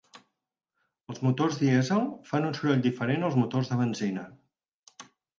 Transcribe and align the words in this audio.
Els 1.13 1.19
motors 1.25 1.59
dièsel 1.63 2.07
fan 2.29 2.47
un 2.47 2.55
soroll 2.59 2.81
diferent 2.85 3.27
als 3.27 3.37
motors 3.41 3.69
de 3.73 3.77
benzina. 3.83 4.25